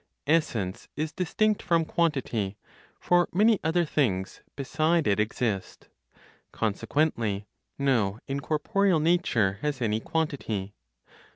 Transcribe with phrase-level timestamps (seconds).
[0.25, 2.57] Essence is distinct from quantity;
[2.99, 5.89] for many other things beside it exist.
[6.51, 7.45] Consequently
[7.77, 10.73] no incorporeal nature has any quantity.